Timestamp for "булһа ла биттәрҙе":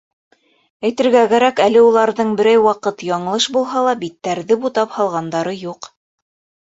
3.59-4.59